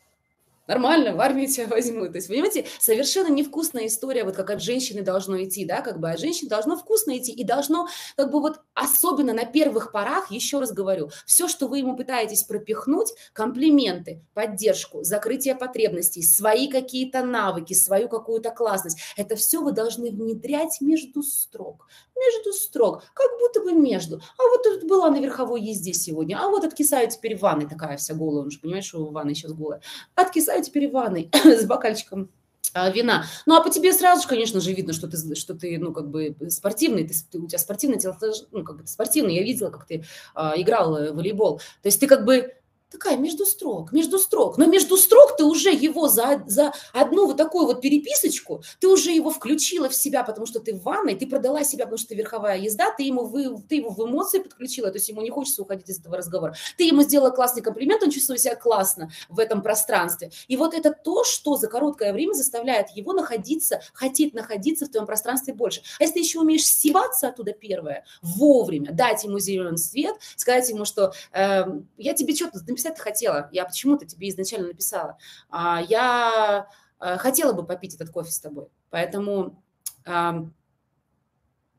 нормально, 0.73 1.15
в 1.15 1.21
армию 1.21 1.49
тебя 1.49 1.67
возьмут. 1.67 2.13
То 2.13 2.19
есть, 2.19 2.29
понимаете, 2.29 2.65
совершенно 2.79 3.29
невкусная 3.29 3.87
история, 3.87 4.25
вот 4.25 4.37
как 4.37 4.51
от 4.51 4.63
женщины 4.63 5.03
должно 5.03 5.43
идти, 5.43 5.65
да, 5.65 5.83
как 5.83 6.01
бы 6.01 6.11
от 6.11 6.19
женщины 6.19 6.49
должно 6.49 6.77
вкусно 6.77 7.17
идти 7.19 7.33
и 7.33 7.45
должно, 7.45 7.89
как 8.17 8.31
бы 8.31 8.41
вот 8.41 8.61
особенно 8.75 9.33
на 9.35 9.45
первых 9.45 9.93
порах, 9.93 10.31
еще 10.31 10.61
раз 10.61 10.73
говорю, 10.73 11.11
все, 11.27 11.49
что 11.49 11.69
вы 11.69 11.79
ему 11.79 11.97
пытаетесь 11.97 12.45
пропихнуть, 12.45 13.13
комплименты, 13.33 14.23
поддержку, 14.35 15.03
закрытие 15.03 15.55
потребностей, 15.55 16.23
свои 16.23 16.69
какие-то 16.69 17.23
навыки, 17.23 17.75
свою 17.75 18.09
какую-то 18.09 18.51
классность, 18.51 18.99
это 19.17 19.37
все 19.37 19.61
вы 19.61 19.73
должны 19.73 20.11
внедрять 20.11 20.81
между 20.81 21.23
строк, 21.23 21.87
между 22.17 22.53
строк, 22.53 23.03
как 23.15 23.31
будто 23.39 23.61
бы 23.61 23.73
между. 23.73 24.17
А 24.17 24.43
вот 24.51 24.63
тут 24.63 24.85
была 24.85 25.11
на 25.11 25.21
верховой 25.21 25.61
езде 25.61 25.93
сегодня, 25.93 26.39
а 26.41 26.49
вот 26.49 26.65
откисаю 26.65 27.11
теперь 27.11 27.37
в 27.37 27.43
ванной 27.43 27.69
такая 27.69 27.97
вся 27.97 28.15
голая, 28.15 28.45
он 28.45 28.51
же 28.51 28.59
понимаешь, 28.59 28.87
что 28.87 29.05
в 29.05 29.13
ванной 29.13 29.35
сейчас 29.35 29.53
голая. 29.53 29.83
Откисаю 30.15 30.62
теперь 30.63 30.89
в 30.89 30.93
ванной 30.93 31.31
с 31.45 31.65
бокальчиком 31.65 32.31
а, 32.75 32.91
вина. 32.91 33.27
Ну, 33.47 33.55
а 33.55 33.63
по 33.63 33.71
тебе 33.71 33.93
сразу 33.93 34.23
же, 34.23 34.29
конечно 34.29 34.61
же, 34.61 34.73
видно, 34.73 34.93
что 34.93 35.09
ты, 35.09 35.35
что 35.35 35.55
ты 35.55 35.79
ну, 35.79 35.93
как 35.93 36.09
бы 36.11 36.35
спортивный, 36.49 37.07
ты, 37.07 37.15
ты, 37.31 37.39
у 37.39 37.47
тебя 37.47 37.59
спортивный 37.59 37.99
тело, 37.99 38.17
ну, 38.51 38.65
как 38.65 38.79
бы 38.79 38.87
спортивный. 38.87 39.35
Я 39.35 39.43
видела, 39.43 39.71
как 39.71 39.87
ты 39.87 40.05
а, 40.35 40.55
играл 40.57 40.93
в 40.93 41.13
волейбол. 41.13 41.59
То 41.59 41.87
есть 41.87 42.01
ты 42.01 42.07
как 42.07 42.25
бы 42.25 42.55
такая 42.93 43.17
между 43.17 43.47
строк, 43.47 43.93
между 43.93 44.19
строк. 44.19 44.59
Но 44.59 44.67
между 44.67 44.97
строк 44.97 45.37
ты 45.37 45.45
уже 45.45 45.71
его 45.71 46.09
за, 46.09 46.43
за 46.47 46.73
одну 46.93 47.27
вот 47.27 47.37
такую 47.37 47.67
вот 47.67 47.81
переписочку, 47.81 48.63
ты 48.79 48.89
уже 48.89 49.11
его 49.11 49.31
включила 49.31 49.89
в 49.89 49.95
себя, 49.95 50.23
потому 50.23 50.47
что 50.47 50.61
ты 50.61 50.75
в 50.75 50.83
ванной, 50.83 51.15
ты 51.15 51.27
продала 51.27 51.65
себя, 51.65 51.85
потому 51.85 51.99
что 51.99 52.09
ты 52.09 52.15
верховая 52.15 52.59
езда, 52.59 52.93
ты, 52.97 53.05
ему 53.05 53.25
вы, 53.25 53.61
ты 53.69 53.77
его 53.77 53.91
в 53.91 54.05
эмоции 54.05 54.39
подключила, 54.39 54.91
то 54.91 54.99
есть 54.99 55.09
ему 55.09 55.23
не 55.23 55.31
хочется 55.31 55.63
уходить 55.63 55.89
из 55.89 55.99
этого 55.99 56.17
разговора. 56.17 56.55
Ты 56.77 56.85
ему 56.85 57.03
сделала 57.03 57.31
классный 57.31 57.63
комплимент, 57.63 58.03
он 58.03 58.11
чувствует 58.11 58.41
себя 58.41 58.55
классно 58.55 59.11
в 59.29 59.39
этом 59.39 59.63
пространстве. 59.63 60.31
И 60.49 60.57
вот 60.57 60.75
это 60.75 60.93
то, 60.93 61.25
что 61.25 61.57
за 61.57 61.69
короткое 61.69 62.13
время 62.13 62.35
заставляет 62.35 62.91
его 62.91 63.13
находиться, 63.13 63.81
хотеть 63.95 64.35
находиться 64.35 64.87
в 64.87 64.91
твоем 64.91 65.07
пространстве 65.07 65.55
больше. 65.55 65.83
А 65.99 66.03
если 66.03 66.15
ты 66.15 66.21
еще 66.21 66.41
умеешь 66.41 66.67
сиваться 66.67 67.29
оттуда 67.29 67.53
первое, 67.53 68.05
вовремя, 68.21 68.93
дать 68.93 69.25
ему 69.25 69.39
зеленый 69.39 69.79
свет, 69.79 70.17
сказать 70.37 70.69
ему, 70.69 70.85
что 70.85 71.13
э, 71.33 71.65
я 71.97 72.15
тебе 72.15 72.35
что-то 72.35 72.59
написать 72.83 72.99
хотела. 73.01 73.49
Я 73.53 73.65
почему-то 73.65 74.07
тебе 74.07 74.29
изначально 74.29 74.69
написала. 74.69 75.19
А, 75.51 75.81
я 75.81 76.69
э, 77.01 77.17
хотела 77.19 77.53
бы 77.53 77.65
попить 77.65 77.95
этот 77.95 78.11
кофе 78.11 78.31
с 78.31 78.41
тобой. 78.41 78.69
Поэтому 78.91 79.63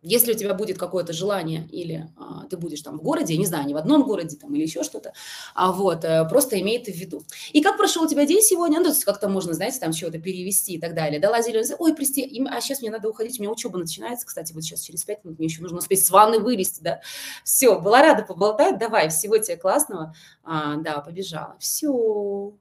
если 0.03 0.33
у 0.33 0.36
тебя 0.36 0.53
будет 0.53 0.77
какое-то 0.77 1.13
желание, 1.13 1.67
или 1.72 2.10
а, 2.17 2.45
ты 2.50 2.57
будешь 2.57 2.81
там 2.81 3.00
в 3.00 3.01
городе, 3.01 3.33
я 3.33 3.39
не 3.39 3.45
знаю, 3.45 3.65
не 3.65 3.74
в 3.74 3.77
одном 3.77 4.03
городе 4.03 4.38
там, 4.38 4.53
или 4.53 4.63
еще 4.63 4.83
что-то, 4.83 5.13
а 5.55 5.72
вот, 5.72 6.05
а, 6.05 6.25
просто 6.25 6.60
имей 6.60 6.77
это 6.77 6.91
в 6.91 6.95
виду. 6.95 7.24
И 7.53 7.62
как 7.62 7.77
прошел 7.77 8.03
у 8.03 8.07
тебя 8.07 8.25
день 8.25 8.41
сегодня? 8.41 8.79
Ну, 8.79 8.86
то 8.86 8.91
есть 8.91 9.05
как-то 9.05 9.29
можно, 9.29 9.53
знаете, 9.53 9.79
там 9.79 9.93
чего-то 9.93 10.19
перевести 10.19 10.74
и 10.74 10.79
так 10.79 10.93
далее. 10.93 11.19
Дала 11.19 11.41
зеленый 11.41 11.63
ой, 11.79 11.95
прости, 11.95 12.43
а 12.50 12.62
сейчас 12.62 12.81
мне 12.81 12.91
надо 12.91 13.10
уходить, 13.10 13.39
у 13.39 13.41
меня 13.41 13.51
учеба 13.51 13.79
начинается, 13.79 14.27
кстати, 14.27 14.53
вот 14.53 14.63
сейчас 14.63 14.81
через 14.81 15.03
пять 15.03 15.24
минут 15.24 15.39
мне 15.39 15.48
еще 15.48 15.62
нужно 15.62 15.77
успеть 15.77 16.05
с 16.05 16.10
ванны 16.10 16.39
вылезти, 16.39 16.81
да. 16.81 17.01
Все, 17.43 17.79
была 17.79 18.01
рада 18.01 18.24
поболтать, 18.24 18.77
давай, 18.77 19.10
всего 19.10 19.38
тебе 19.38 19.57
классного. 19.57 20.13
А, 20.43 20.75
да, 20.77 21.00
побежала. 21.00 21.55
Все. 21.60 22.53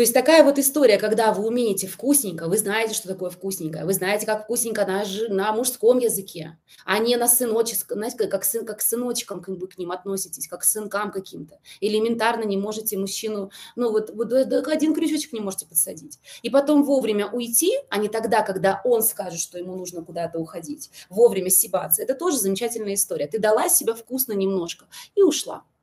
То 0.00 0.02
есть 0.02 0.14
такая 0.14 0.42
вот 0.44 0.58
история, 0.58 0.96
когда 0.96 1.30
вы 1.30 1.46
умеете 1.46 1.86
вкусненько, 1.86 2.48
вы 2.48 2.56
знаете, 2.56 2.94
что 2.94 3.06
такое 3.06 3.28
вкусненько, 3.28 3.84
вы 3.84 3.92
знаете, 3.92 4.24
как 4.24 4.44
вкусненько 4.44 4.86
на, 4.86 5.04
на 5.28 5.52
мужском 5.52 5.98
языке, 5.98 6.56
а 6.86 6.98
не 7.00 7.16
на 7.16 7.28
сыночек, 7.28 7.84
знаете, 7.86 8.16
как, 8.26 8.44
сын, 8.44 8.64
как 8.64 8.80
сыночкам 8.80 9.42
как 9.42 9.58
бы 9.58 9.68
к 9.68 9.76
ним 9.76 9.92
относитесь, 9.92 10.48
как 10.48 10.62
к 10.62 10.64
сынкам 10.64 11.10
каким-то. 11.10 11.58
Элементарно 11.82 12.44
не 12.44 12.56
можете 12.56 12.96
мужчину, 12.96 13.50
ну 13.76 13.92
вот, 13.92 14.08
вот 14.14 14.32
один 14.32 14.94
крючочек 14.94 15.34
не 15.34 15.40
можете 15.40 15.66
подсадить. 15.66 16.18
И 16.40 16.48
потом 16.48 16.82
вовремя 16.82 17.26
уйти, 17.26 17.74
а 17.90 17.98
не 17.98 18.08
тогда, 18.08 18.40
когда 18.40 18.80
он 18.86 19.02
скажет, 19.02 19.38
что 19.38 19.58
ему 19.58 19.76
нужно 19.76 20.02
куда-то 20.02 20.38
уходить, 20.38 20.90
вовремя 21.10 21.50
сибаться. 21.50 22.00
Это 22.00 22.14
тоже 22.14 22.38
замечательная 22.38 22.94
история. 22.94 23.26
Ты 23.26 23.38
дала 23.38 23.68
себя 23.68 23.92
вкусно 23.92 24.32
немножко 24.32 24.86
и 25.14 25.22
ушла. 25.22 25.64